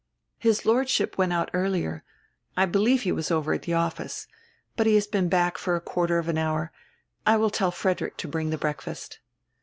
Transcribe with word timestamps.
"His 0.39 0.65
Lordship 0.65 1.19
went 1.19 1.31
out 1.31 1.51
earlier; 1.53 2.03
I 2.57 2.65
believe 2.65 3.03
he 3.03 3.11
was 3.11 3.29
over 3.29 3.53
at 3.53 3.61
the 3.61 3.75
office. 3.75 4.25
But 4.75 4.87
he 4.87 4.95
has 4.95 5.05
been 5.05 5.29
back 5.29 5.59
for 5.59 5.75
a 5.75 5.79
quarter 5.79 6.17
of 6.17 6.27
an 6.27 6.39
hour. 6.39 6.71
I 7.23 7.37
will 7.37 7.51
tell 7.51 7.69
Frederick 7.69 8.17
to 8.17 8.27
bring 8.27 8.49
the 8.49 8.57
breakfast." 8.57 9.19